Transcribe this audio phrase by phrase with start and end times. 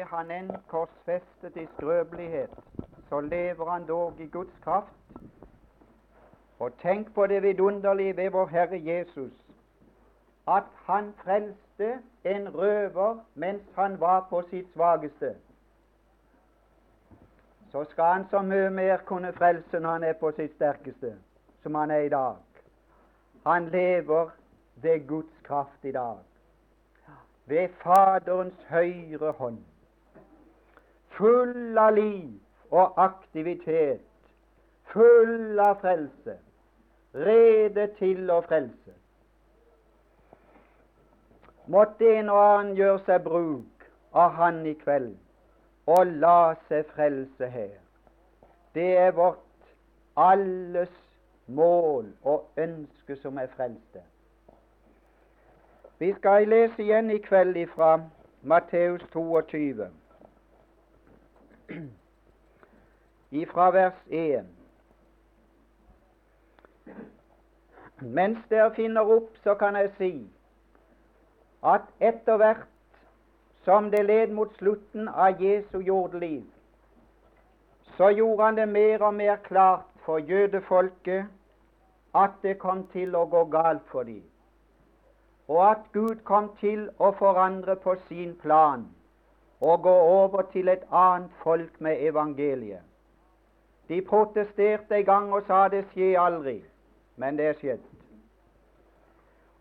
[0.00, 2.50] er han enn korsfestet i skrøpelighet,
[3.08, 4.92] så lever han dog i Guds kraft.
[6.58, 9.32] Og tenk på det vidunderlige ved vår Herre Jesus,
[10.48, 15.34] at han frelste en røver mens han var på sitt svakeste.
[17.72, 21.14] Så skal han så mye mer kunne frelse når han er på sitt sterkeste,
[21.62, 22.36] som han er i dag.
[23.46, 24.30] Han lever
[24.76, 26.16] ved Guds kraft i dag,
[27.46, 29.58] ved Faderens høyre hånd,
[31.20, 32.30] full av liv
[32.70, 34.06] og aktivitet,
[34.92, 36.36] full av frelse,
[37.14, 38.94] rede til å frelse.
[41.70, 45.12] Måtte en og annen gjøre seg bruk av Han i kveld
[45.90, 47.76] og la seg frelse her.
[48.74, 49.70] Det er vårt
[50.16, 50.90] alles
[51.46, 54.02] mål og ønske som er frelste.
[55.98, 57.96] Vi skal lese igjen i kveld fra
[58.42, 59.90] Matteus 22,
[63.30, 64.44] ifra vers 1.
[68.00, 70.12] Mens dere finner opp, så kan jeg si
[71.62, 72.68] at etter hvert
[73.64, 76.44] som det led mot slutten av Jesu jordeliv,
[77.96, 81.26] så gjorde han det mer og mer klart for jødefolket
[82.14, 84.24] at det kom til å gå galt for dem,
[85.48, 88.88] og at Gud kom til å forandre på sin plan
[89.60, 92.80] og gå over til et annet folk med evangeliet.
[93.88, 96.62] De protesterte en gang og sa det skjer aldri,
[97.16, 97.86] men det er skjedd.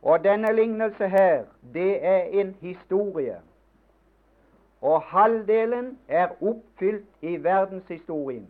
[0.02, 3.42] Og denne lignelse her, det er en historie
[4.82, 8.48] og halvdelen er oppfylt i verdenshistorien.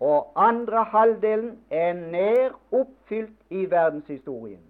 [0.00, 4.62] Og andre halvdelen er nær oppfylt i verdenshistorien.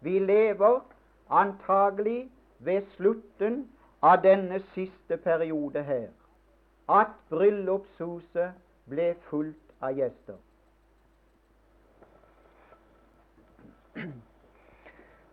[0.00, 0.80] Vi lever
[1.30, 3.68] antagelig ved slutten
[4.04, 6.08] av denne siste periode her,
[6.92, 8.52] at bryllupshuset
[8.90, 10.36] ble fullt av gjester.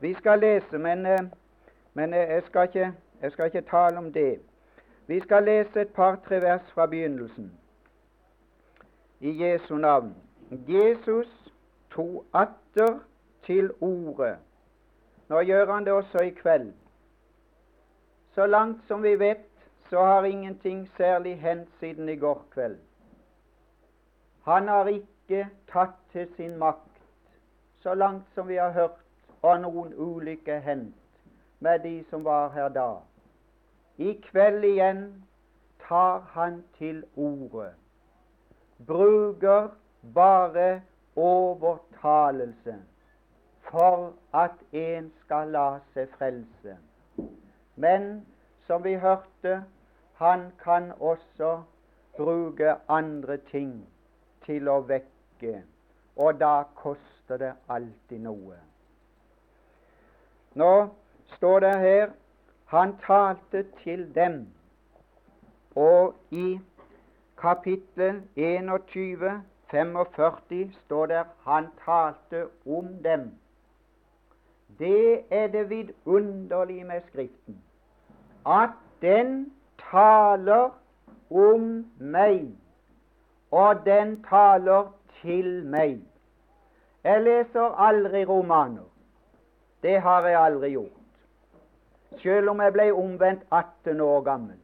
[0.01, 1.25] Vi skal lese, men, eh,
[1.93, 4.39] men eh, jeg skal ikke jeg skal ikke tale om det.
[5.07, 7.51] Vi skal lese et par-tre vers fra begynnelsen.
[9.19, 10.15] I Jesu navn.
[10.67, 11.53] Jesus
[11.91, 12.99] tok atter
[13.45, 14.37] til ordet.
[15.29, 16.73] Nå gjør han det også i kveld.
[18.35, 19.47] Så langt som vi vet,
[19.89, 22.77] så har ingenting særlig hendt siden i går kveld.
[24.43, 27.01] Han har ikke tatt til sin makt,
[27.79, 29.01] så langt som vi har hørt,
[29.41, 30.95] og noen ulykke hendt
[31.59, 32.87] med de som var her da.
[33.97, 35.03] I kveld igjen
[35.87, 37.73] tar han til ordet.
[38.87, 39.67] bruker
[40.13, 40.81] bare
[41.15, 42.75] overtalelse
[43.71, 46.77] for at en skal la seg frelse.
[47.75, 48.25] Men
[48.67, 49.63] som vi hørte,
[50.13, 51.63] han kan også
[52.17, 53.87] bruke andre ting
[54.45, 55.61] til å vekke,
[56.15, 58.57] og da koster det alltid noe.
[60.55, 60.73] Nå
[61.37, 62.11] står det her
[62.71, 64.53] han talte til dem,
[65.75, 66.59] og i
[67.37, 73.31] kapittel 21, 45 står det han talte om dem.
[74.79, 77.61] Det er det vidunderlige med Skriften,
[78.47, 78.69] at
[79.01, 79.53] den
[79.91, 80.69] taler
[81.31, 82.47] om meg,
[83.51, 85.99] og den taler til meg.
[87.03, 88.87] Jeg leser aldri romaner.
[89.83, 91.01] Det har jeg aldri gjort
[92.19, 94.57] selv om jeg ble omvendt 18 år gammel.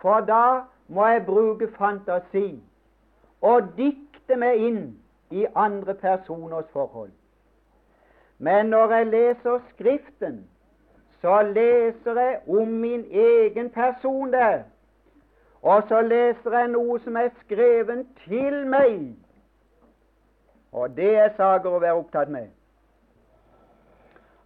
[0.00, 2.62] For da må jeg bruke fantasi
[3.40, 4.80] og dikte meg inn
[5.30, 7.12] i andre personers forhold.
[8.38, 10.48] Men når jeg leser Skriften,
[11.20, 14.62] så leser jeg om min egen person der.
[15.62, 19.16] Og så leser jeg noe som er skrevet til meg.
[20.72, 22.52] Og det er saker å være opptatt med.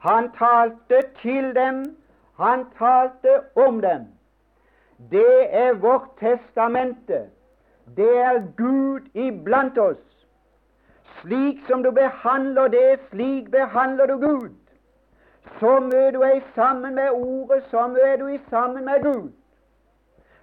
[0.00, 1.82] Han talte til dem
[2.40, 4.06] han talte om dem.
[5.10, 7.26] Det er vårt testamente.
[7.96, 10.09] Det er Gud iblant oss.
[11.20, 14.56] Slik som du behandler det, slik behandler du Gud.
[15.60, 19.30] Så mye du er sammen med Ordet, så mye er du sammen med Gud.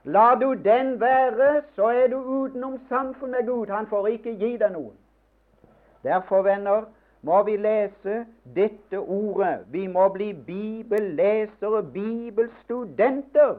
[0.04, 3.68] Lar du den være, så er du utenom samfunn med Gud.
[3.68, 4.94] Han får ikke gi deg noe.
[6.04, 6.86] Derfor, venner,
[7.22, 8.26] må vi lese
[8.56, 9.66] dette ordet.
[9.72, 13.58] Vi må bli bibellesere, bibelstudenter,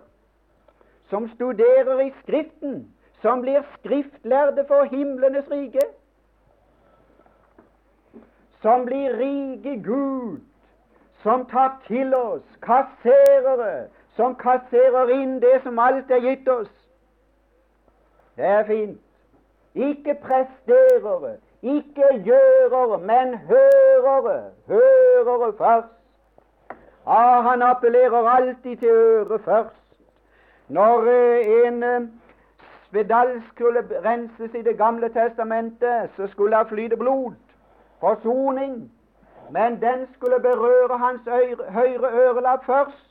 [1.11, 2.87] som studerer i Skriften,
[3.23, 5.85] som blir skriftlærde for himlenes rike,
[8.63, 10.41] som blir rike Gud,
[11.23, 16.71] som tar til oss kasserere, som kasserer inn det som alt er gitt oss.
[18.37, 18.99] Det er fint.
[19.75, 24.41] Ikke presterere, ikke gjørere, men hørere.
[24.67, 25.95] Hørere først.
[27.07, 29.75] Ah, han appellerer alltid til øret først.
[30.69, 32.09] Når eh, en eh,
[32.89, 37.33] spedalsk skulle renses i Det gamle testamentet, så skulle det flyte blod.
[38.01, 38.93] Forsoning.
[39.51, 43.05] Men den skulle berøre hans øyre, høyre ørelapp først.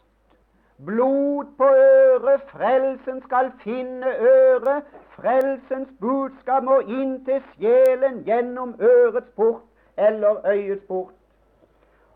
[0.86, 4.84] Blod på øret, frelsen skal finne øret.
[5.10, 9.64] Frelsens budskap må inn til sjelen gjennom ørets port
[9.98, 11.14] eller øyets port.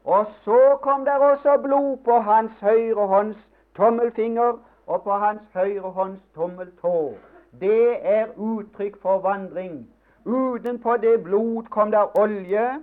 [0.06, 3.38] Og så kom der også blod på hans høyre hånds
[3.75, 4.53] tommelfinger
[4.88, 7.13] og på hans høyre hånds tommeltå.
[7.62, 9.88] Det er uttrykk for vandring.
[10.25, 12.79] Utenpå det blod kom der olje,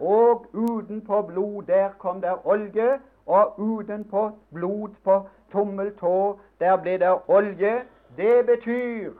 [0.00, 5.20] og utenpå blod der kom der olje, og utenpå blod på
[5.52, 7.82] tommeltå der ble det olje.
[8.16, 9.12] Det betyr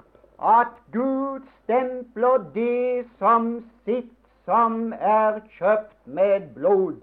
[0.42, 4.10] at Gud stempler det som sitt
[4.44, 6.96] som er kjøpt med blod.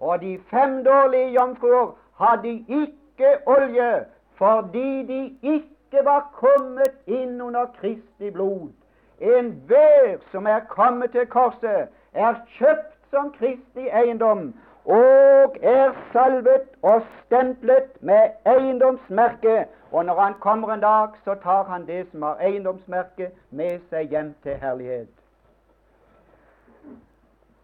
[0.00, 4.04] Og de fem dårlige jomfruer hadde ikke olje
[4.34, 8.72] fordi de ikke var kommet inn under Kristi blod.
[9.20, 17.02] Enhver som er kommet til korset, er kjøpt som Kristi eiendom og er salvet og
[17.24, 19.66] stemplet med eiendomsmerke.
[19.92, 24.10] Og når han kommer en dag, så tar han det som har eiendomsmerke, med seg
[24.10, 25.08] hjem til herlighet.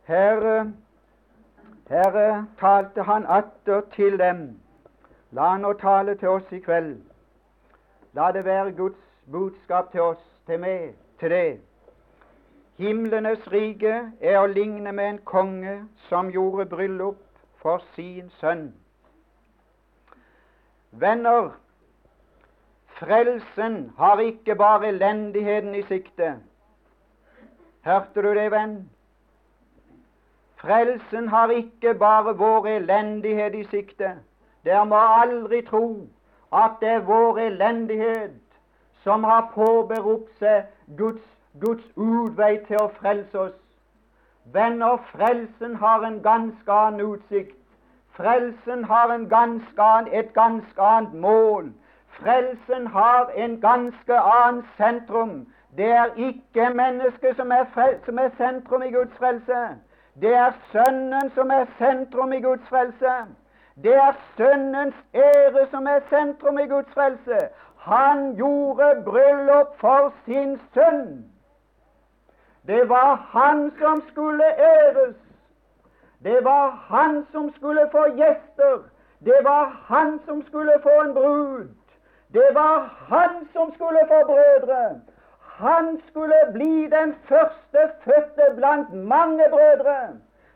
[0.06, 0.72] Herre,
[1.88, 4.60] Herre talte han atter til dem.
[5.32, 6.96] La han nå tale til oss i kveld.
[8.14, 8.98] La det være Guds
[9.32, 11.58] budskap til oss, til meg, til deg.
[12.80, 15.74] Himlenes rike er å ligne med en konge
[16.08, 17.18] som gjorde bryllup
[17.60, 18.70] for sin sønn.
[20.90, 21.50] Venner,
[22.98, 26.32] frelsen har ikke bare elendigheten i sikte.
[27.84, 28.74] Hørte du det, venn?
[30.60, 34.16] Frelsen har ikke bare vår elendighet i sikte.
[34.64, 35.84] Dere må aldri tro
[36.52, 38.49] at det er vår elendighet
[39.04, 41.26] som har påberopt seg Guds
[41.58, 43.56] Guds utvei til å frelse oss.
[44.54, 47.56] Venner, frelsen har en ganske annen utsikt.
[48.14, 51.72] Frelsen har en ganske annen, et ganske annet mål.
[52.20, 55.46] Frelsen har en ganske annen sentrum.
[55.76, 57.52] Det er ikke mennesket som
[58.04, 59.60] som er sentrum i Guds frelse.
[60.20, 63.14] Det er Sønnen som er sentrum i Guds frelse.
[63.82, 67.38] Det er Sønnens ære som er sentrum i Guds frelse.
[67.80, 71.24] Han gjorde bryllup for sin sønn.
[72.66, 75.16] Det var han som skulle æres.
[76.24, 78.82] Det var han som skulle få gjester.
[79.24, 81.68] Det var han som skulle få en brud.
[82.32, 82.78] Det var
[83.08, 85.00] han som skulle få brødre.
[85.40, 90.08] Han skulle bli den første fødte blant mange brødre.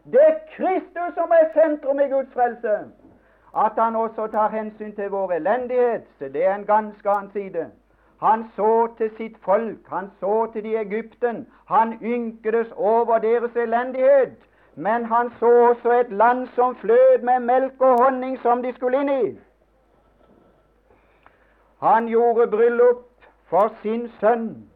[0.05, 2.79] Det er Kristus som er sentrum i Guds frelse.
[3.57, 7.71] At han også tar hensyn til vår elendighet, så det er en ganske annen side.
[8.23, 11.47] Han så til sitt folk, han så til de Egypten.
[11.69, 14.33] Han ynkedes over deres elendighet.
[14.77, 19.01] Men han så også et land som flød med melk og honning, som de skulle
[19.01, 19.39] inn i.
[21.83, 23.05] Han gjorde bryllup
[23.51, 24.71] for sin sønn.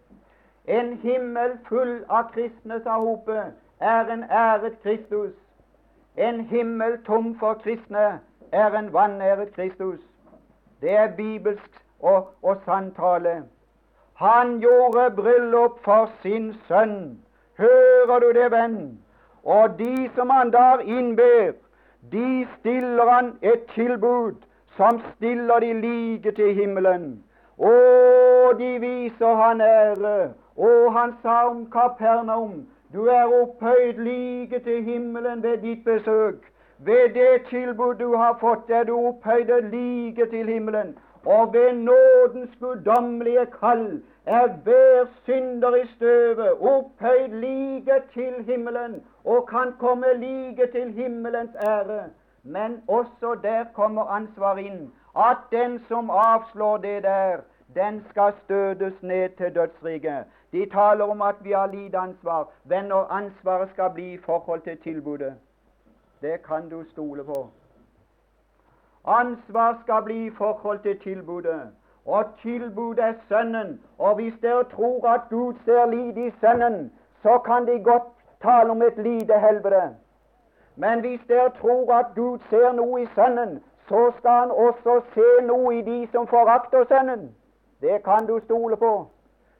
[0.66, 3.42] En himmel full av kristne, sa Hope,
[3.80, 5.32] er en æret Kristus.
[6.16, 8.20] En himmel tom for kristne
[8.52, 9.98] er en vanæret Kristus.
[10.80, 13.42] Det er bibelsk og, og samtale.
[14.14, 17.18] Han gjorde bryllup for sin sønn.
[17.58, 18.98] Hører du det, venn?
[19.44, 21.52] Og de som han der innber,
[22.12, 24.34] de stiller han et tilbud
[24.76, 27.24] som stiller de like til himmelen.
[27.58, 27.72] Å,
[28.58, 30.32] de viser han ære.
[30.56, 36.42] Og han sa om Kapernaum, du er opphøyd like til himmelen ved ditt besøk.
[36.78, 42.50] Ved det tilbud du har fått, er du opphøyd like til himmelen og ved nådens
[42.60, 50.66] guddommelige kall er hver synder i støvet opphøyd like til himmelen og kan komme like
[50.72, 52.04] til himmelens ære.
[52.42, 57.36] Men også der kommer ansvar inn, at den som avslår det der,
[57.74, 60.24] den skal støtes ned til dødsriket.
[60.52, 62.48] De taler om at vi har lite ansvar.
[62.64, 65.34] Venner, ansvaret skal bli i forhold til tilbudet.
[66.22, 67.50] Det kan du stole på.
[69.04, 71.60] Ansvar skal bli i forhold til tilbudet.
[72.06, 73.80] Og tilbudet er Sønnen.
[73.98, 78.02] Og hvis dere tror at Gud ser lite i Sønnen, så kan de godt
[78.42, 79.96] tale om et lite helvete.
[80.76, 85.46] Men hvis dere tror at Gud ser noe i Sønnen, så skal han også se
[85.46, 87.36] noe i de som forakter Sønnen.
[87.80, 89.06] Det kan du stole på.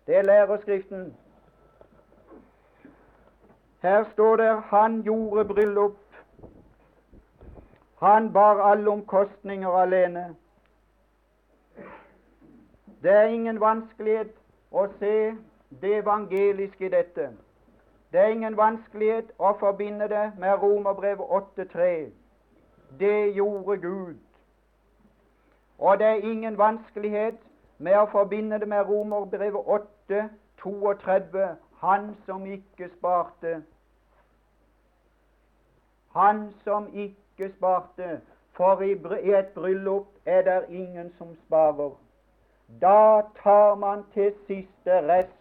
[0.07, 1.17] Det lærer Skriften.
[3.83, 6.08] Her står det han gjorde bryllup.
[7.99, 10.37] Han bar alle omkostninger alene.
[13.03, 14.31] Det er ingen vanskelighet
[14.71, 15.35] å se
[15.81, 17.31] det evangeliske i dette.
[18.13, 22.11] Det er ingen vanskelighet å forbinde det med Romerbrevet 8.3.
[22.99, 24.17] Det gjorde Gud.
[25.79, 27.39] Og det er ingen vanskelighet
[27.79, 30.29] med å forbinde det med Romerbrevet 8,
[30.63, 31.49] 32,
[31.83, 33.63] han som ikke sparte.
[36.15, 38.21] Han som ikke sparte.
[38.57, 38.93] For i
[39.39, 41.91] et bryllup er det ingen som sparer.
[42.81, 45.37] Da tar man til siste rest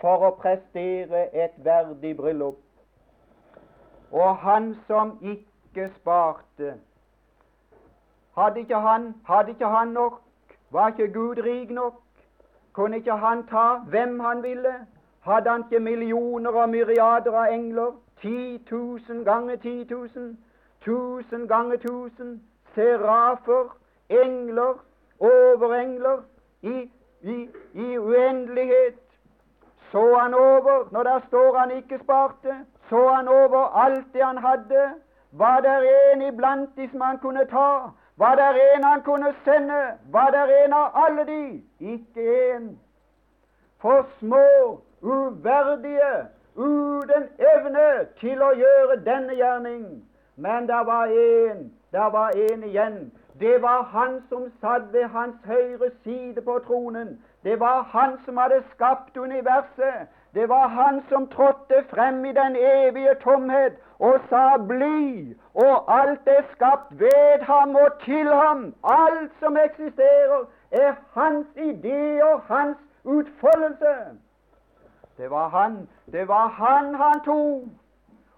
[0.00, 2.56] for å prestere et verdig bryllup.
[4.12, 6.74] Og han som ikke sparte,
[8.38, 10.22] hadde ikke han, hadde ikke han nok
[10.70, 12.02] var ikke Gud rik nok?
[12.72, 14.74] Kunne ikke han ta hvem han ville?
[15.20, 17.92] Hadde han ikke millioner og myriader av engler?
[18.20, 20.38] Ti tusen ganger ti tusen?
[20.84, 22.42] Tusen ganger tusen?
[22.74, 23.76] Serafer?
[24.08, 24.74] Engler?
[25.20, 26.22] Overengler?
[26.62, 26.90] I,
[27.22, 28.98] i, i uendelighet?
[29.92, 34.38] Så han over, når der står han ikke sparte, så han over alt det han
[34.38, 34.90] hadde?
[35.32, 37.90] Var der en iblant de som han kunne ta?
[38.16, 39.82] Var det en han kunne sende?
[40.10, 41.62] Var det en av alle de?
[41.80, 42.80] Ikke en.
[43.80, 49.84] For små, uverdige, uten evne til å gjøre denne gjerning.
[50.38, 53.12] Men det var en, det var en igjen.
[53.40, 57.18] Det var han som satt ved hans høyre side på tronen.
[57.44, 60.06] Det var han som hadde skapt universet.
[60.34, 66.26] Det var han som trådte frem i den evige tomhet og sa 'bli', og alt
[66.26, 68.74] er skapt ved ham og til ham.
[68.84, 73.94] Alt som eksisterer, er hans idé og hans utfoldelse.
[75.16, 77.87] Det var han, det var han han tok.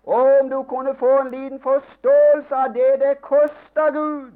[0.07, 4.33] Og om du kunne få en liten forståelse av det det kosta Gud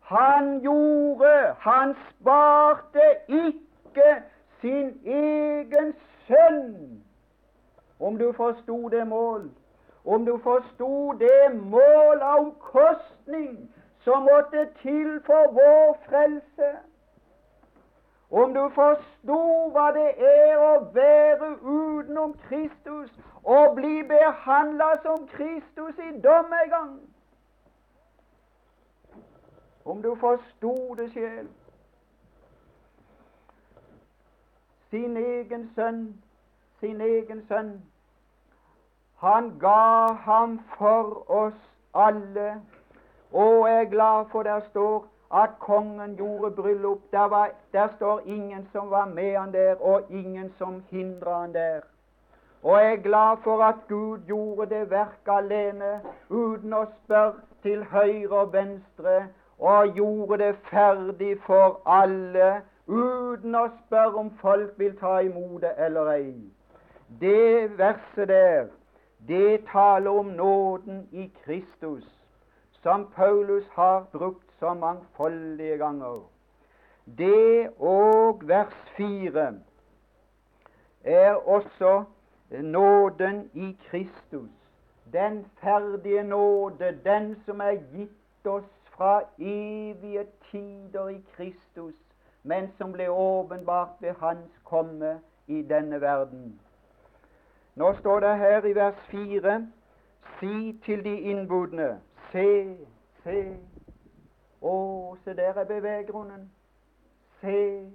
[0.00, 4.22] Han gjorde, han sparte ikke
[4.60, 5.94] sin egen
[6.26, 7.04] sønn.
[8.00, 9.50] Om du forsto det mål,
[10.04, 13.74] om du forsto det mål av omkostning
[14.04, 16.70] som måtte til for vår frelse,
[18.32, 19.38] om du forsto
[19.74, 23.10] hva det er å være utenom Kristus
[23.42, 26.92] og bli behandla som Kristus i dom en gang
[29.84, 31.48] Om du forsto det sjel
[34.90, 36.04] Sin egen sønn,
[36.80, 37.80] sin egen sønn
[39.22, 41.58] han ga ham for oss
[41.94, 42.62] alle.
[43.32, 46.98] Og jeg er glad for der står at kongen gjorde bryllup.
[47.12, 51.54] Der, var, der står ingen som var med han der, og ingen som hindra han
[51.54, 51.80] der.
[52.62, 57.84] Og jeg er glad for at Gud gjorde det verket alene, uten å spørre til
[57.84, 59.16] høyre og venstre,
[59.58, 65.74] og gjorde det ferdig for alle, uten å spørre om folk vil ta imot det
[65.78, 66.34] eller ei.
[67.20, 68.70] Det verset der
[69.28, 72.06] det taler om nåden i Kristus,
[72.82, 76.30] som Paulus har brukt så mangfoldige ganger.
[77.18, 79.54] Det og vers fire
[81.04, 82.04] er også
[82.50, 84.50] nåden i Kristus.
[85.12, 91.94] Den ferdige nåde, den som er gitt oss fra evige tider i Kristus,
[92.42, 96.60] men som ble åpenbart ved Hans komme i denne verden.
[97.74, 99.66] Nå står det her i vers 4
[100.38, 102.00] Si til de innbudne
[102.32, 102.76] Se,
[103.22, 103.71] se.
[104.62, 106.50] Å, se der er beveggrunnen.
[107.40, 107.90] Se.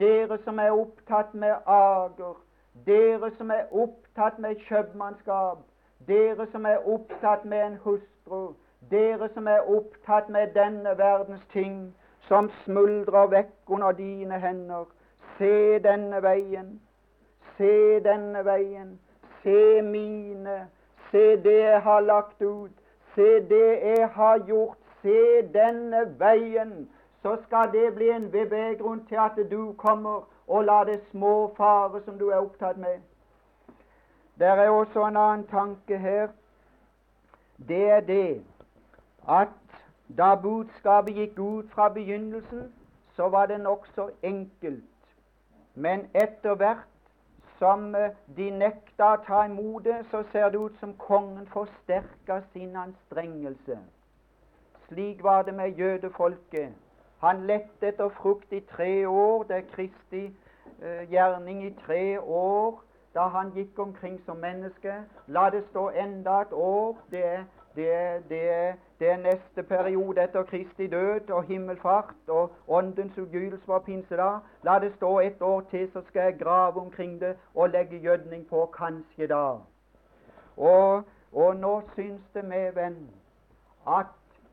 [0.00, 2.38] Dere som er opptatt med ager,
[2.86, 5.60] dere som er opptatt med kjøpmannskap,
[6.08, 8.54] dere som er opptatt med en hustru,
[8.90, 11.94] dere som er opptatt med denne verdens ting,
[12.28, 14.88] som smuldrer vekk under dine hender.
[15.38, 16.80] Se denne veien,
[17.58, 19.00] Se denne veien.
[19.42, 20.68] Se mine.
[21.10, 22.72] Se det jeg har lagt ut.
[23.14, 24.83] Se det jeg har gjort.
[25.04, 26.88] Se denne veien.
[27.22, 32.00] Så skal det bli en beveggrunn til at du kommer og lar det små fare
[32.04, 33.00] som du er opptatt med.
[34.38, 36.28] Der er også en annen tanke her.
[37.68, 38.44] Det er det
[39.28, 39.48] at
[40.18, 42.72] da budskapet gikk ut fra begynnelsen,
[43.16, 44.84] så var det nokså enkelt.
[45.74, 46.88] Men etter hvert
[47.58, 52.40] som eh, de nekta å ta imot det, så ser det ut som kongen forsterka
[52.52, 53.78] sin anstrengelse.
[54.88, 56.72] Slik var det med jødefolket.
[57.20, 59.42] Han lette etter frukt i tre år.
[59.42, 60.24] Det er Kristi
[60.82, 62.82] eh, gjerning i tre år
[63.14, 64.94] da han gikk omkring som menneske.
[65.26, 66.96] La det stå enda et år.
[67.10, 73.68] Det det, det, det er neste periode etter Kristi død og himmelfart og åndens ugydelse
[73.68, 74.38] var pinsedag.
[74.62, 78.46] La det stå et år til, så skal jeg grave omkring det og legge gjødning
[78.48, 79.58] på kanskje da.
[80.56, 83.10] Og, og nå syns det meg, venn,
[83.88, 84.06] at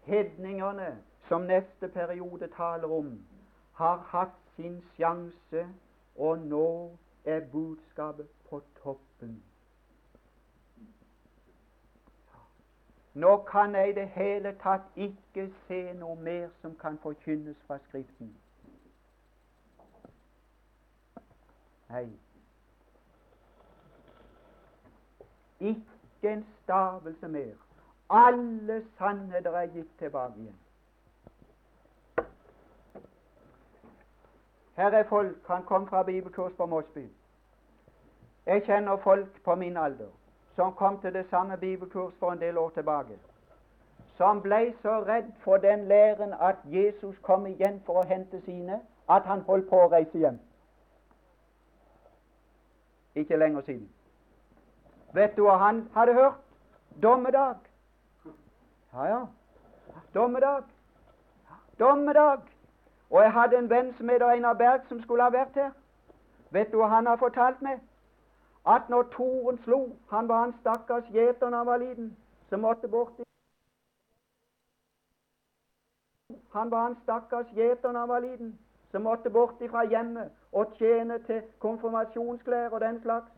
[0.03, 3.25] hedningene, som neste periode taler om,
[3.73, 5.67] har hatt sin sjanse,
[6.15, 9.43] og nå er budskapet på toppen.
[13.13, 17.77] Nå kan jeg i det hele tatt ikke se noe mer som kan forkynnes fra
[17.87, 18.31] Skriften.
[21.89, 22.07] Nei.
[25.59, 27.70] Ikke en stavelse mer.
[28.11, 30.57] Alle sannheter er gitt tilbake igjen.
[34.75, 35.47] Her er folk.
[35.47, 37.05] Han kom fra bibelkurs på Mosby.
[38.45, 40.09] Jeg kjenner folk på min alder
[40.55, 43.19] som kom til det samme bibelkurs for en del år tilbake,
[44.17, 48.81] som ble så redd for den læren at Jesus kom igjen for å hente sine,
[49.09, 50.39] at han holdt på å reise hjem.
[53.15, 53.89] Ikke lenger siden.
[55.13, 56.39] Vet du hva han hadde hørt?
[57.03, 57.70] Dommedag.
[58.93, 59.27] Ja, ja.
[60.13, 60.63] Dommedag.
[61.79, 62.41] Dommedag.
[63.09, 65.71] Og jeg hadde en venn som heter Einar Berg, som skulle ha vært her.
[66.51, 67.79] Vet du hva han har fortalt meg?
[68.67, 72.17] At når toren slo Han var en stakkars gjeter da han var liten,
[72.49, 73.23] som måtte bort i
[76.53, 78.59] Han var en stakkars gjeter da han var liten,
[78.91, 83.31] som måtte bort fra hjemmet og tjene til konfirmasjonsklær og den slags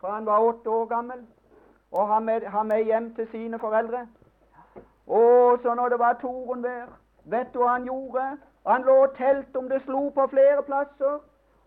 [0.00, 1.26] fra han var åtte år gammel,
[1.92, 4.06] og ha med, ha med hjem til sine foreldre.
[5.10, 6.86] Og så når det var tordenvær,
[7.24, 8.26] vet du hva han gjorde?
[8.66, 11.18] Han lå og telte om det slo på flere plasser.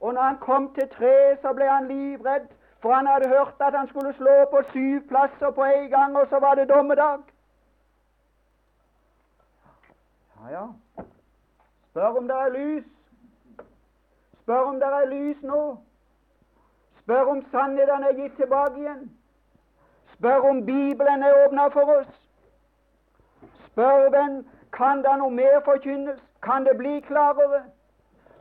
[0.01, 2.47] Og når han kom til tre, så ble han livredd,
[2.81, 6.27] for han hadde hørt at han skulle slå på syv plasser på en gang, og
[6.29, 7.19] så var det dommedag.
[10.39, 10.65] Ja, ja.
[11.89, 12.83] Spør om det er lys.
[14.41, 15.77] Spør om det er lys nå.
[16.99, 19.11] Spør om sannheten er gitt tilbake igjen.
[20.13, 22.22] Spør om Bibelen er åpna for oss.
[23.73, 24.33] Spør venn,
[24.73, 26.19] kan det noe mer forkynnes?
[26.45, 27.63] Kan det bli klarere?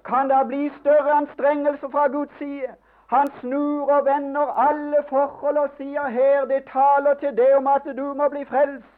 [0.04, 2.74] Kan det bli større anstrengelse fra Guds side?
[3.12, 7.88] Han snur og vender alle forhold og sier her det taler til det om at
[7.96, 8.92] du må bli frelst.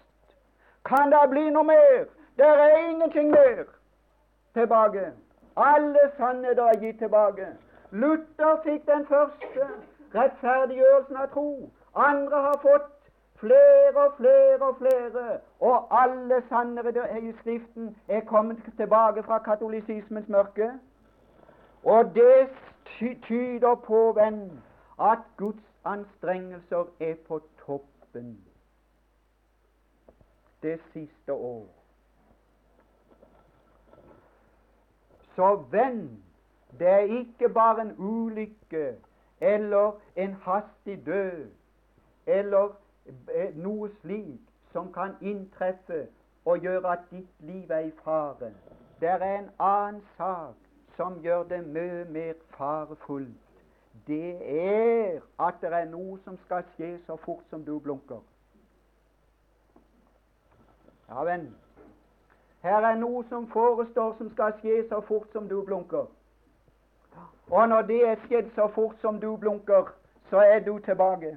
[0.86, 2.04] Kan det bli noe mer?
[2.38, 3.64] Det er ingenting mer
[4.58, 5.06] tilbake.
[5.56, 7.46] Alle sannheter er gitt tilbake.
[7.90, 9.68] Luther fikk den første
[10.14, 11.70] rettferdiggjørelsen av tro.
[11.94, 12.93] Andre har fått
[13.44, 15.38] flere og flere og flere.
[15.60, 20.70] Og alle sannere i Skriften er kommet tilbake fra katolisismens mørke.
[21.84, 22.48] Og det
[23.22, 24.62] tyder på, venn,
[25.00, 28.38] at Guds anstrengelser er på toppen
[30.62, 31.66] det siste år.
[35.34, 36.24] Så venn,
[36.78, 38.96] det er ikke bare en ulykke
[39.40, 41.50] eller en hastig død
[42.26, 42.76] eller
[43.54, 44.40] noe slik
[44.72, 46.06] som kan inntreffe
[46.44, 48.52] og gjøre at ditt liv er i fare.
[49.00, 50.54] Det er en annen sak
[50.96, 53.40] som gjør det mye mer farefullt.
[54.06, 58.20] Det er at det er noe som skal skje så fort som du blunker.
[61.08, 61.54] Ja, venn.
[62.64, 66.06] Her er noe som forestår som skal skje så fort som du blunker.
[67.50, 69.92] Og når det er skjedd så fort som du blunker,
[70.30, 71.36] så er du tilbake.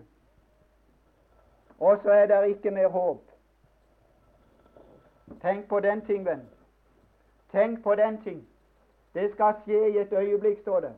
[1.80, 3.22] Og så er det ikke mer håp.
[5.42, 6.50] Tenk på den ting, venn.
[7.52, 8.48] Tenk på den ting.
[9.14, 10.94] Det skal skje i et øyeblikk, står det.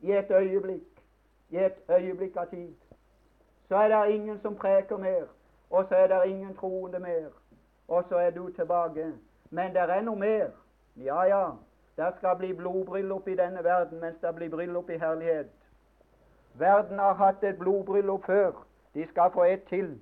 [0.00, 1.02] I et øyeblikk.
[1.50, 2.74] I et øyeblikk av tid.
[3.68, 5.24] Så er det ingen som preker mer,
[5.70, 7.28] og så er det ingen troende mer.
[7.88, 9.12] Og så er du tilbake.
[9.50, 10.50] Men det er noe mer.
[10.96, 11.50] Ja, ja.
[11.96, 15.46] Det skal bli blodbryllup i denne verden, mens det blir bryllup i herlighet.
[16.54, 18.67] Verden har hatt et blodbryllup før.
[18.94, 20.00] De skal få et til.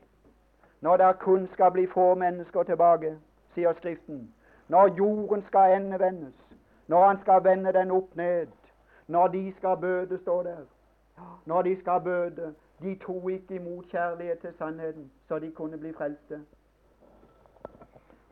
[0.80, 3.18] Når det kun skal bli få mennesker tilbake,
[3.54, 4.34] sier Skriften.
[4.68, 6.34] Når jorden skal endevendes
[6.86, 8.46] når han skal vende den opp ned,
[9.06, 10.56] når de skal bøde, står der.
[11.44, 12.54] Når de skal bøde.
[12.82, 16.40] De tok ikke imot kjærlighet til sannheten, så de kunne bli frelste.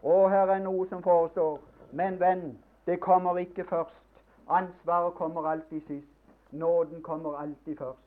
[0.03, 1.61] Og her er noe som forestår.
[1.93, 4.05] Men venn, det kommer ikke først.
[4.49, 6.09] Ansvaret kommer alltid sist.
[6.51, 8.05] Nåden kommer alltid først.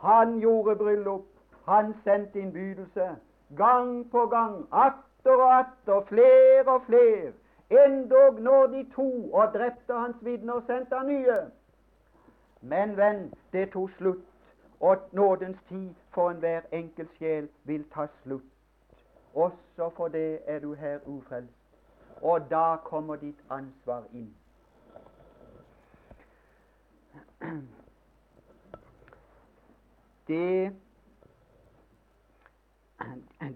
[0.00, 1.24] Han gjorde bryllup.
[1.64, 3.16] Han sendte innbydelse
[3.56, 4.68] gang på gang.
[4.72, 7.32] Atter og atter, flere og flere.
[7.70, 11.50] Endog når de to og drepte hans vitner, sendte han nye.
[12.60, 14.24] Men venn, det tok slutt,
[14.80, 18.42] og nådens tid for enhver enkelt sjel vil ta slutt.
[19.34, 21.52] Også for det er du her ufrelst.
[22.22, 24.36] Og da kommer ditt ansvar inn.
[30.28, 30.70] De,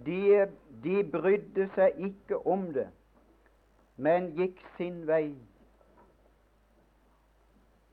[0.06, 0.48] de,
[0.82, 2.88] de brydde seg ikke om det,
[3.96, 5.34] men gikk sin vei.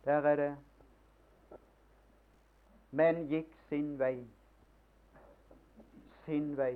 [0.05, 0.55] Der er det.
[2.91, 4.19] Men gikk sin vei.
[6.25, 6.75] Sin vei.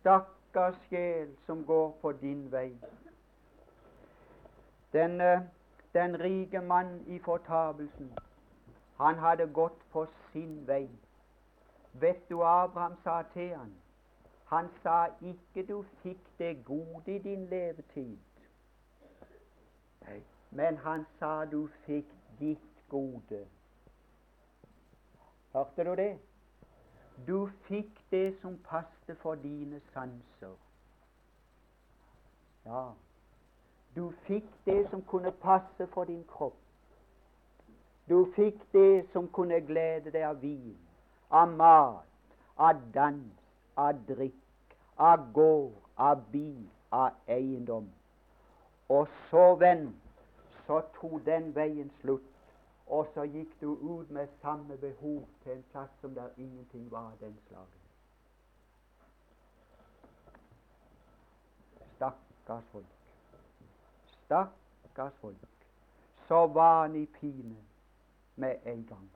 [0.00, 2.70] Stakkars sjel som går på din vei.
[4.92, 5.20] Den,
[5.94, 8.12] den rike mann i fortapelsen,
[9.00, 10.88] han hadde gått på sin vei.
[12.00, 13.74] Vet du Abraham sa til han?
[14.46, 18.18] Han sa ikke du fikk det gode i din levetid.
[20.50, 23.46] Men han sa du fikk ditt gode.
[25.52, 26.18] Hørte du det?
[27.26, 30.54] Du fikk det som passet for dine sanser.
[32.66, 32.90] Ja,
[33.96, 36.58] du fikk det som kunne passe for din kropp.
[38.08, 40.85] Du fikk det som kunne glede deg av vin,
[41.28, 42.06] av mat,
[42.56, 43.32] av dans,
[43.74, 47.88] av drikk, av gård, av bil, av eiendom.
[48.88, 49.88] Og så, venn,
[50.66, 52.32] så tok den veien slutt,
[52.86, 57.10] og så gikk du ut med samme behov til en plass som der ingenting var
[57.10, 57.82] av den slagen.
[61.96, 62.94] Stakkars folk.
[64.24, 65.36] Stakkars folk.
[66.28, 67.56] Så var han i pine
[68.36, 69.15] med en gang.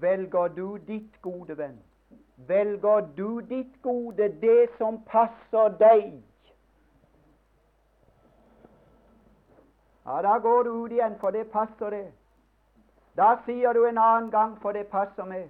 [0.00, 1.78] Velger du ditt gode, venn,
[2.36, 6.22] velger du ditt gode, det som passer deg,
[10.06, 12.04] ja, da går du ut igjen, for det passer det.
[13.16, 15.48] Da sier du en annen gang, for det passer meg.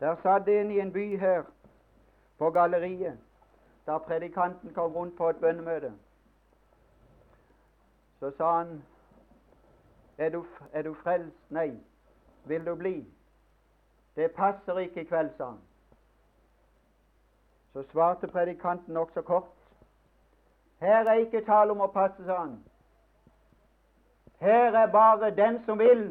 [0.00, 1.42] Der satt en i en by her
[2.38, 3.18] på galleriet
[3.86, 5.92] da predikanten kom rundt på et bønnemøte.
[8.18, 8.82] Så sa han
[10.20, 11.50] er du, er du frelst?
[11.50, 11.70] Nei.
[12.44, 13.06] Vil du bli?
[14.16, 15.60] Det passer ikke i kveld, sa han.
[17.72, 19.54] Så svarte predikanten nokså kort.
[20.80, 22.58] Her er ikke tale om å passe, sa han.
[24.40, 26.04] Her er bare den som vil.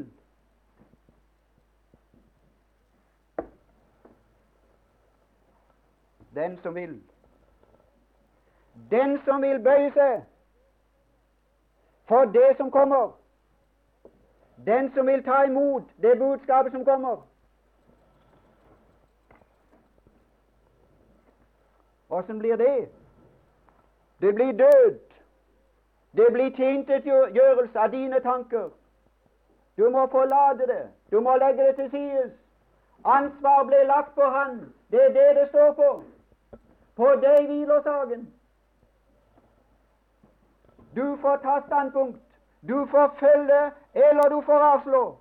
[6.36, 7.00] Den som vil.
[8.92, 10.22] Den som vil bøye seg
[12.10, 13.12] for det som kommer.
[14.66, 17.18] Den som vil ta imot det budskapet som kommer.
[22.10, 22.90] Åssen blir det?
[24.22, 25.00] Det blir død.
[26.12, 28.70] Det blir tilintetgjørelse av dine tanker.
[29.78, 30.88] Du må forlate det.
[31.12, 32.32] Du må legge det til side.
[33.06, 34.74] Ansvar ble lagt på Han.
[34.92, 36.04] Det er det det står på.
[36.96, 38.34] På deg hviler saken.
[40.96, 42.22] Du får ta standpunkt.
[42.68, 45.18] Du får følge, eller du får avslå.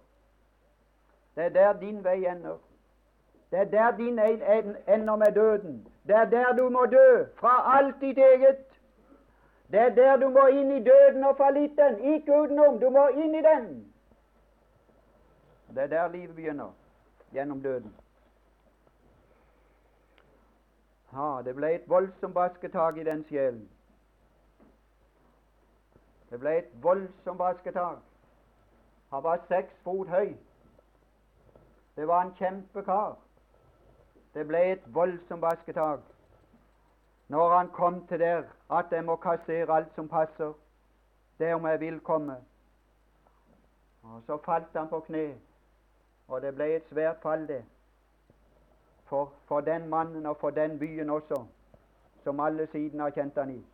[1.35, 2.59] Det er der din vei ender.
[3.51, 4.19] Det er der din
[4.89, 5.89] ender med døden.
[6.07, 8.65] Det er der du må dø fra alt ditt eget.
[9.71, 12.81] Det er der du må inn i døden og fallitten, ikke utenom.
[12.81, 13.93] Du må inn i den.
[15.69, 16.71] Det er der livet begynner,
[17.33, 17.97] gjennom døden.
[21.13, 23.69] Ha, det ble et voldsomt basketak i den sjelen.
[26.31, 27.99] Det ble et voldsomt basketak.
[29.11, 30.35] Han var seks fot høy.
[31.97, 33.17] Det var en kjempekar.
[34.35, 36.01] Det ble et voldsomt basketak
[37.29, 38.43] når han kom til der
[38.73, 40.53] at jeg må kassere alt som passer,
[41.39, 42.37] det om jeg vil komme.
[44.03, 45.35] Og Så falt han på kne,
[46.29, 47.65] og det ble et svært fall, det.
[49.05, 51.45] For, for den mannen og for den byen også,
[52.25, 53.65] som alle siden har kjent han i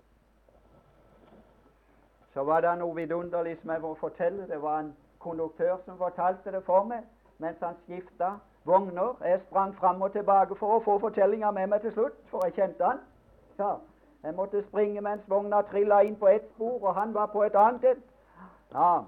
[2.34, 4.48] så var det noe vidunderlig som jeg må fortelle.
[4.50, 4.90] Det var en
[5.24, 7.02] konduktør som fortalte det for meg
[7.42, 9.16] mens han skifta vogner.
[9.24, 12.54] Jeg sprang fram og tilbake for å få fortellinga med meg til slutt, for jeg
[12.58, 13.00] kjente han.
[13.58, 13.72] Ja,
[14.24, 17.56] jeg måtte springe mens vogna trilla inn på ett spor, og han var på et
[17.56, 18.04] annet et.
[18.72, 19.02] Ja,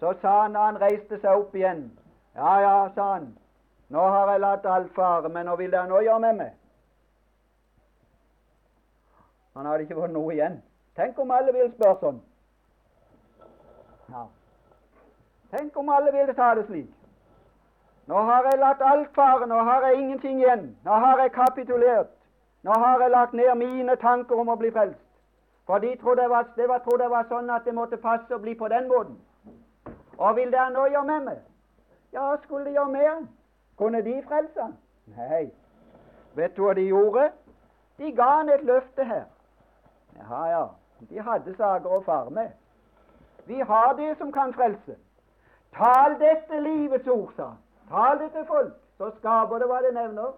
[0.00, 1.84] Så sa han da han reiste seg opp igjen
[2.34, 3.28] Ja, ja, sa han.
[3.88, 6.52] Nå har jeg latt alt fare, men nå vil dere nå gjøre med meg?
[9.54, 10.62] Han hadde ikke fått noe igjen.
[10.96, 12.22] Tenk om alle vil spørre sånn.
[14.10, 14.24] Ja.
[15.50, 16.90] Tenk om alle ville ta det slik.
[18.06, 20.76] Nå har jeg latt alt fare, nå har jeg ingenting igjen.
[20.84, 22.10] Nå har jeg kapitulert.
[22.62, 25.00] Nå har jeg lagt ned mine tanker om å bli frelst.
[25.66, 28.68] For de trodde det var, det var, sånn at det måtte passe å bli på
[28.68, 29.16] den måten.
[30.18, 31.38] Og vil dere nå gjøre med meg?
[32.12, 33.26] Ja, skulle de gjøre med
[33.78, 34.68] Kunne de frelse?
[35.16, 35.50] Nei.
[36.34, 37.30] Vet du hva de gjorde?
[37.98, 39.24] De ga han et løfte her.
[40.18, 40.66] Ja, ja.
[41.10, 42.52] De hadde saker å fare med.
[43.46, 44.94] Vi har det som kan frelse.
[45.76, 47.58] Tal dette livets ord, sa han.
[47.88, 50.32] Tal det til folk, så skaper det hva det nevner.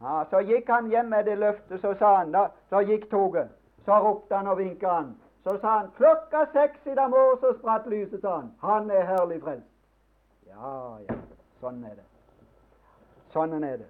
[0.00, 3.48] Ja, Så gikk han hjem med det løftet, så sa han da, så gikk toget.
[3.84, 5.14] Så ropte han og vinket han.
[5.44, 8.50] Så sa han klokka seks i dag morges så spratt lyset, sa han.
[8.62, 9.68] Han er herlig frelst.
[10.48, 11.16] Ja, ja,
[11.60, 12.06] sånn er det.
[13.32, 13.88] Sånn er det.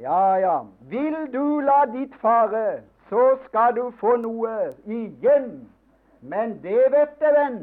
[0.00, 0.54] Ja, ja.
[0.88, 5.68] Vil du la ditt fare, så skal du få noe igjen.
[6.20, 7.60] Men det vet du, venn,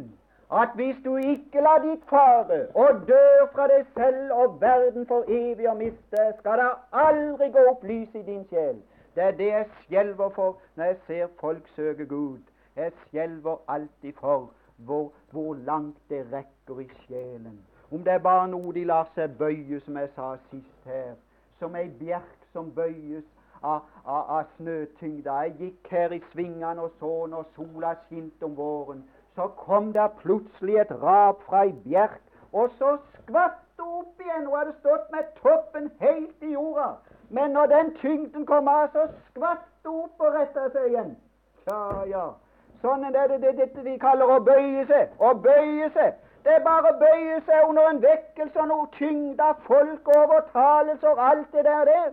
[0.52, 5.28] at hvis du ikke lar ditt fare og dør fra deg selv og verden for
[5.28, 8.80] evig å miste, skal det aldri gå opp lys i din sjel.
[9.16, 12.40] Det er det jeg skjelver for når jeg ser folk søke Gud.
[12.76, 17.60] Jeg skjelver alltid for hvor, hvor langt det rekker i sjelen.
[17.92, 21.16] Om det er bare noe de lar seg bøye, som jeg sa sist her,
[21.60, 23.26] som ei bjerk som bøyes
[23.64, 25.38] av, av, av snøtyngda.
[25.44, 29.04] Jeg gikk her i svingene og så når sola skinte om våren
[29.38, 32.22] så kom det plutselig et rap fra ei bjerk,
[32.54, 34.46] og så skvatt det opp igjen.
[34.48, 36.88] Hun hadde stått med toppen helt i jorda.
[37.30, 41.12] Men når den tyngden kom av, så skvatt det opp og retta seg igjen.
[41.70, 42.24] Ja, ja.
[42.82, 45.14] Sånn er det det dette de kaller å bøye seg.
[45.22, 46.18] Å bøye seg.
[46.48, 51.22] Det er bare å bøye seg under en vekkelse og noe tyngde av folk, overtalelser,
[51.30, 52.10] alt det der der.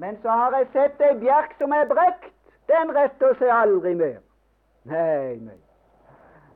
[0.00, 2.32] Men så har jeg sett ei bjerk som er brekt.
[2.72, 4.22] Den retter seg aldri mer.
[4.88, 5.61] Nei, nei.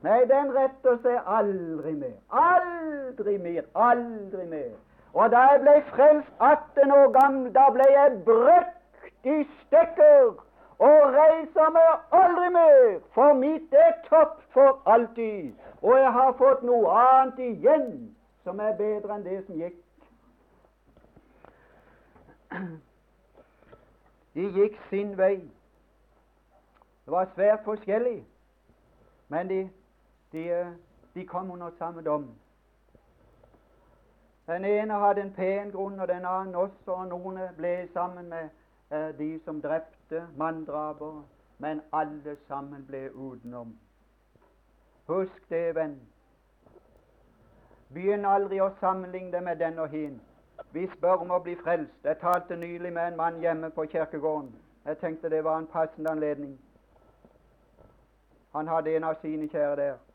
[0.06, 2.18] Nei, den retter seg aldri mer.
[2.30, 3.64] Aldri mer.
[3.74, 4.74] Aldri mer.
[5.16, 10.34] Og da jeg ble frelst 18 år gammel, da ble jeg brøkt i stykker
[10.78, 15.54] og reiser meg aldri mer, for mitt er topp for alltid.
[15.82, 17.88] Og jeg har fått noe annet igjen
[18.44, 19.80] som er bedre enn det som gikk.
[24.36, 25.40] De gikk sin vei.
[27.06, 28.20] Det var svært forskjellig,
[29.32, 29.60] men de
[30.36, 30.76] de,
[31.14, 32.28] de kom under samme dom.
[34.46, 38.48] Den ene hadde en pen grunn, og den andre også, og noen ble sammen med
[38.90, 41.24] eh, de som drepte, manndraper,
[41.58, 43.72] men alle sammen ble utenom.
[45.06, 45.96] Husk det, venn.
[47.94, 50.20] Begynn aldri å sammenligne det med den og hin.
[50.72, 51.98] Vi spør om å bli frelst.
[52.04, 54.52] Jeg talte nylig med en mann hjemme på kirkegården.
[54.86, 56.58] Jeg tenkte det var en passende anledning.
[58.54, 60.05] Han hadde en av sine kjære der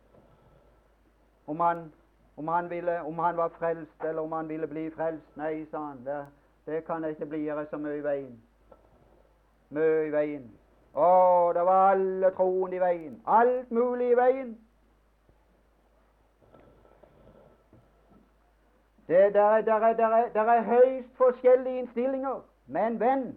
[1.52, 1.92] om han,
[2.38, 5.28] om han, ville, om han var frelst, eller om han ville bli frelst.
[5.36, 6.26] Nei, sa han, det,
[6.66, 8.34] det kan jeg ikke bli, det så mye i veien.
[9.76, 10.46] Mye i veien.
[10.94, 11.10] Å,
[11.56, 13.20] det var alle troen i veien.
[13.28, 14.56] Alt mulig i veien.
[19.12, 22.42] Det der, der, er, der, er, der er høyst forskjellige innstillinger.
[22.68, 23.32] Men venn,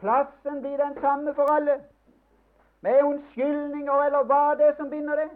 [0.00, 1.82] plassen blir den samme for alle.
[2.80, 5.30] Med unnskyldninger eller hva det er som binder det.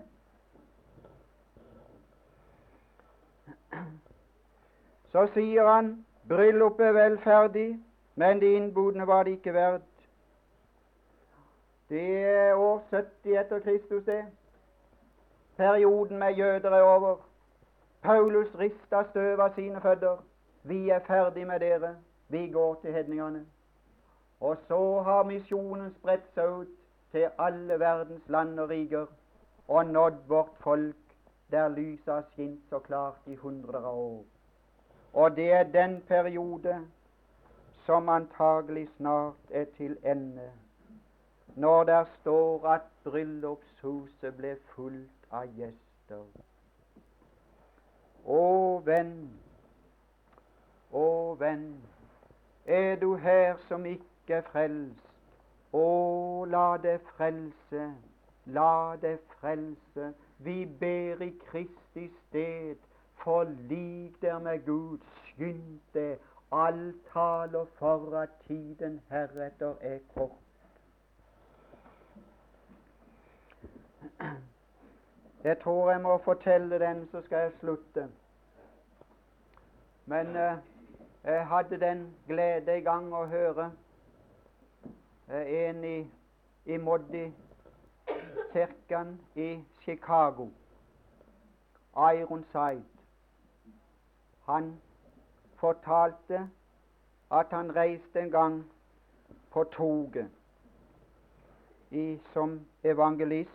[5.12, 7.68] Så sier han bryllupet er velferdig,
[8.14, 9.82] men de innbudene var det ikke verdt.
[11.88, 14.24] Det er år 70 etter Kristus, det.
[15.56, 17.16] Perioden med jøder er over.
[18.02, 20.16] Paulus rista støv av sine føtter.
[20.62, 21.96] Vi er ferdig med dere.
[22.28, 23.46] Vi går til hedningene.
[24.40, 26.74] Og så har misjonen spredt seg ut
[27.12, 29.06] til alle verdens land og riker
[29.68, 31.05] og nådd vårt folk
[31.50, 34.24] der lyset har skint så klart i hundrer av år.
[35.12, 36.80] Og det er den periode
[37.86, 40.50] som antagelig snart er til ende,
[41.56, 46.24] når der står at bryllupshuset ble fullt av gjester.
[48.26, 48.42] Å,
[48.84, 49.14] venn,
[50.90, 51.68] å, venn,
[52.66, 55.06] er du her som ikke er frelst,
[55.72, 57.90] å, la det frelse,
[58.46, 62.76] la det frelse vi ber i Kristi sted,
[63.24, 66.18] forlik der med Gud, skynd deg,
[66.52, 70.30] alt taler for at tiden heretter er kort.
[75.44, 78.08] Jeg tror jeg må fortelle den, så skal jeg slutte.
[80.06, 80.56] Men eh,
[81.24, 83.70] jeg hadde den glede i gang å høre
[85.30, 85.96] eh, en i,
[86.66, 87.24] i Moddi
[88.52, 89.50] kirken i
[89.86, 90.50] Chicago,
[91.96, 92.84] Ironside,
[94.44, 94.80] han
[95.54, 96.50] fortalte
[97.30, 98.72] at han reiste en gang
[99.50, 100.30] på toget
[101.90, 103.50] i, som evangelist.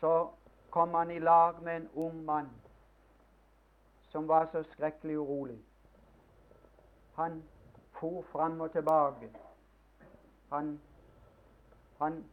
[0.00, 0.30] Så
[0.70, 2.50] kom han i lag med en ung mann
[4.08, 5.58] som var så skrekkelig urolig.
[7.14, 7.42] Han
[7.92, 9.30] for fram og tilbake.
[10.48, 10.80] Han,
[11.98, 12.24] han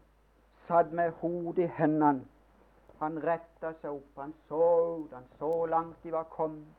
[0.68, 2.26] satt med hodet i hendene.
[3.00, 4.64] Han retta seg opp, han så
[4.98, 6.74] ut, han så langt de var kommet.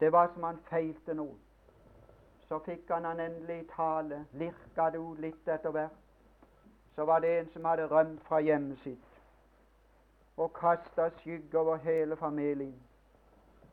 [0.00, 1.36] Det var som han feilte noe.
[2.48, 5.98] Så fikk han han endelig tale, lirka det ut litt etter hvert.
[6.96, 9.06] Så var det en som hadde rømt fra hjemmet sitt
[10.40, 12.76] og kasta skygge over hele familien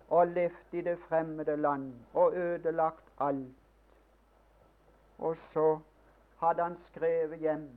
[0.09, 3.55] og levd i det fremmede land og ødelagt alt.
[5.17, 5.79] Og så
[6.37, 7.69] hadde han skrevet hjem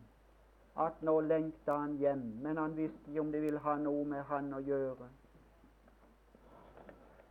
[0.80, 4.22] at nå lengta han hjem, men han visste ikke om de ville ha noe med
[4.28, 5.08] han å gjøre.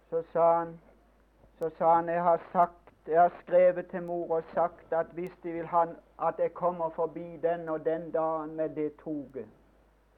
[0.09, 0.75] Så sa han,
[1.59, 5.33] så sa han jeg har sagt, jeg har skrevet til mor og sagt at hvis
[5.43, 5.85] de vil ha
[6.27, 9.47] at jeg kommer forbi den og den dagen med det toget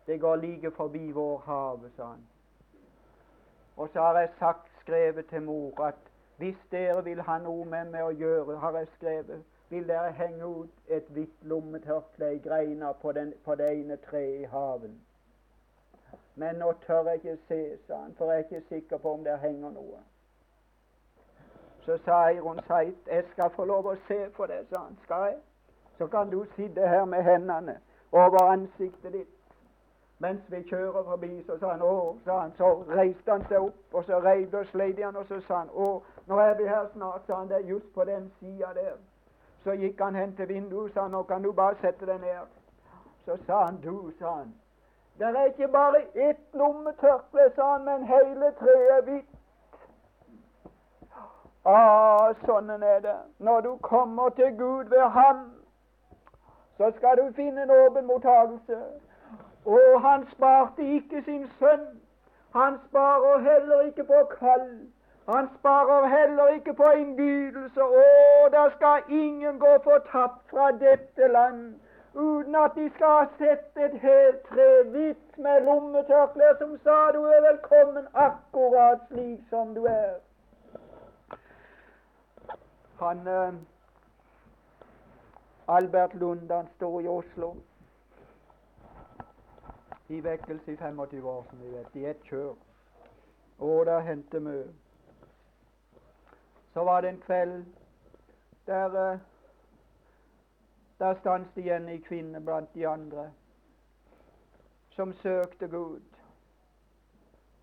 [0.08, 2.24] Det går like forbi vår havet, sa han.
[3.78, 5.96] Og så har jeg sagt, skrevet til mor at
[6.38, 10.46] hvis dere vil ha noe med meg å gjøre, har jeg skrevet, vil dere henge
[10.46, 14.98] ut et hvitt lommetørkle i greina på, den, på det ene treet i haven.
[16.36, 19.24] Men nå tør jeg ikke se, sa han, for jeg er ikke sikker på om
[19.24, 20.02] der henger noe.
[21.86, 24.98] Så sa Eiron Seit, jeg skal få lov å se på det, sa han.
[25.04, 25.38] Skal jeg?
[25.98, 27.80] Så kan du sitte her med hendene
[28.12, 29.38] over ansiktet ditt
[30.22, 33.80] mens vi kjører forbi, så sa han å, sa han, så reiste han seg opp,
[33.94, 35.88] og så reiv og sleit han, og så sa han å,
[36.30, 39.00] nå er vi her snart, sa han, det er just på den sida der.
[39.64, 42.48] Så gikk han hen til vinduet, sa han, nå kan du bare sette deg ned.
[43.26, 44.54] Så sa han, du, sa han,
[45.20, 49.38] det er ikke bare ett lommetørkle, sa han, men hele treet er hvitt.
[51.66, 53.18] Ah, sånn er det.
[53.38, 55.44] Når du kommer til Gud ved Ham,
[56.78, 58.80] så skal du finne en åpen mottagelse.
[59.66, 61.86] Og han sparte ikke sin sønn.
[62.56, 64.66] Han sparer heller ikke på kall.
[65.30, 67.84] Han sparer heller ikke på innbydelser.
[67.84, 71.80] Å, der skal ingen gå fortapt fra dette land
[72.16, 77.22] uten at de skal ha sett et helt tre hvitt med lommetørklær som sa du
[77.24, 80.18] er velkommen akkurat slik som du er.
[83.00, 83.54] Han eh,
[85.68, 87.56] Albert Lund han står i Oslo
[90.10, 92.54] i vekkelse i 25 år, som vi vet, i ett kjør.
[93.60, 94.66] Og der hendte mye.
[96.74, 97.66] Så var det en kveld
[98.66, 99.20] der uh,
[101.02, 103.32] der stanset igjen ei kvinne blant de andre
[104.94, 106.02] som søkte Gud.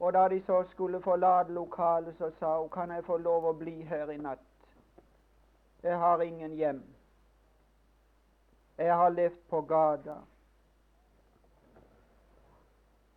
[0.01, 3.53] Og da de så skulle forlate lokalet, så sa hun kan jeg få lov å
[3.53, 4.42] bli her i natt.
[5.83, 6.83] Jeg har ingen hjem.
[8.79, 10.16] Jeg har levd på gata.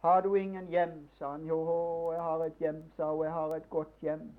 [0.01, 1.45] Har du ingen hjem, sa han.
[1.45, 1.61] Jo,
[2.13, 3.25] jeg har et hjem, sa hun.
[3.25, 4.29] Jeg har et godt hjem.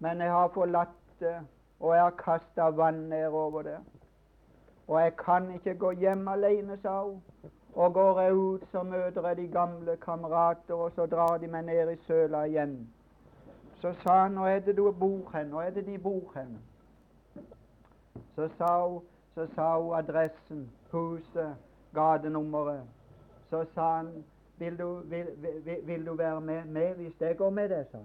[0.00, 1.36] Men jeg har forlatt det,
[1.80, 3.78] og jeg har kasta vann nedover det.
[4.88, 7.20] Og jeg kan ikke gå hjem alene, sa hun.
[7.74, 11.64] Og går jeg ut, så møter jeg de gamle kamerater, og så drar de meg
[11.64, 12.88] ned i søla igjen.
[13.80, 16.58] Så sa han, nå er det du bor hen, nå er det de bor hen.
[18.34, 19.00] Så sa hun,
[19.34, 21.54] så sa hun adressen, huset,
[21.94, 22.82] gatenummeret.
[23.50, 24.24] Så sa han
[24.58, 25.26] vil du, vil,
[25.64, 27.98] vil, vil du være med, med, hvis jeg går med deg, sa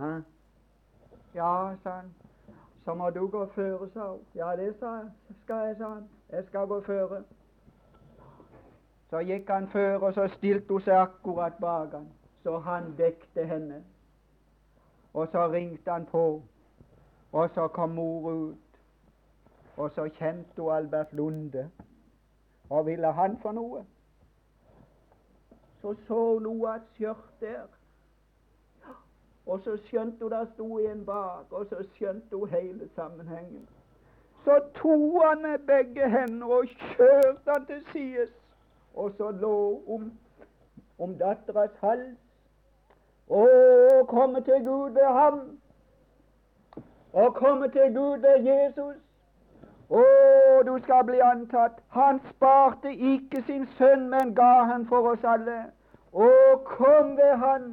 [0.00, 0.24] han.
[1.34, 2.14] Ja, sa han.
[2.84, 4.20] Så må du gå føre, sa hun.
[4.34, 5.10] Ja, det sa jeg.
[5.42, 6.08] skal jeg, sa han.
[6.30, 7.22] Jeg skal gå føre.
[9.10, 12.08] Så gikk han før, og så stilte hun seg akkurat bak han,
[12.42, 13.84] så han dekte henne.
[15.14, 16.42] Og så ringte han på,
[17.32, 18.80] og så kom mor ut,
[19.76, 21.70] og så kjente hun Albert Lunde.
[22.70, 23.84] Og ville han for noe?
[25.80, 27.66] Så så hun et skjørt der.
[29.46, 33.68] Og så skjønte hun det sto en bak, og så skjønte hun hele sammenhengen.
[34.44, 38.30] Så tok han med begge hender og kjørte han til sides,
[38.94, 40.12] og så lå om,
[40.98, 42.16] om datteras hals.
[43.28, 43.44] Å,
[44.08, 45.44] komme til Gud ved ham,
[47.14, 48.96] Å komme til Gud ved Jesus.
[49.88, 50.00] Å,
[50.66, 51.76] du skal bli antatt.
[51.94, 55.60] Han sparte ikke sin sønn, men ga han for oss alle.
[56.10, 56.30] Å,
[56.66, 57.68] kom ved Han.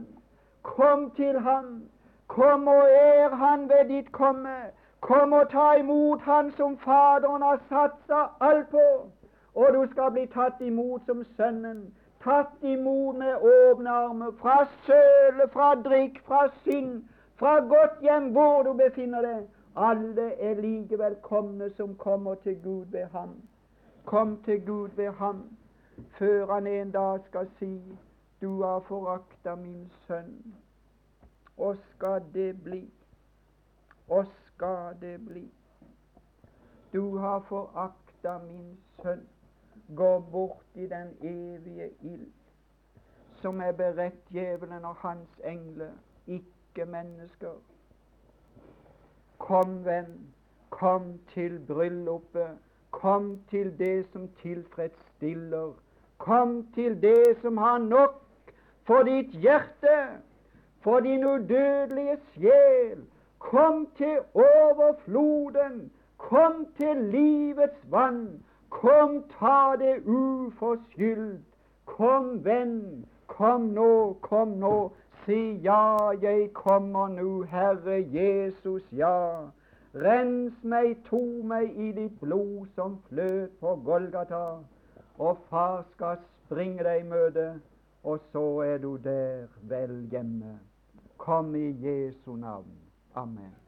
[0.64, 1.84] Kom til ham.
[2.28, 4.55] Kom og er han ved ditt komme.
[4.99, 9.09] Kom og ta imot han som Faderen har satsa alt på.
[9.55, 11.93] Og du skal bli tatt imot som Sønnen.
[12.24, 17.03] tatt imot med åpne armer, fra søle, fra drikk, fra synd,
[17.36, 19.47] fra godt hjem, hvor du befinner deg.
[19.76, 23.36] Alle er like velkomne som kommer til Gud ved ham.
[24.05, 25.43] Kom til Gud ved ham,
[26.20, 27.74] før han en dag skal si
[28.41, 30.55] du har forakta min sønn.
[31.57, 32.93] Og skal det bli,
[34.09, 35.51] og skal det bli.
[36.93, 39.27] Du har forakta min sønn.
[39.95, 42.31] Gå bort i den evige ild,
[43.41, 45.91] som er beredt djevelen og hans engler,
[46.27, 47.53] ikke mennesker.
[49.37, 50.33] Kom, venn,
[50.69, 52.57] kom til bryllupet,
[52.91, 55.73] kom til det som tilfredsstiller,
[56.17, 58.20] kom til det som har nok
[58.91, 59.97] for ditt hjerte,
[60.83, 62.97] for din udødelige sjel.
[63.39, 68.43] Kom til overfloden, kom til livets vann.
[68.69, 71.45] Kom, ta det uforskyldt.
[71.85, 74.91] Kom, venn, kom nå, kom nå.
[75.25, 79.47] Si ja, jeg kommer nå, Herre Jesus, ja.
[79.95, 84.45] Rens meg, to meg i ditt blod som fløt på Golgata.
[85.17, 87.51] Og far skal springe deg i møte,
[88.04, 90.60] og så er du der vel hjemme.
[91.18, 92.72] Kom i Jesu navn.
[93.16, 93.61] Amen.